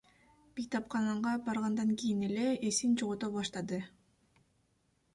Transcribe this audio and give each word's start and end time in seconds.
Бейтапканага 0.59 1.33
баргандан 1.51 1.93
кийин 2.01 2.25
эле 2.31 2.49
эсин 2.73 2.99
жогото 3.03 3.33
баштады. 3.39 3.83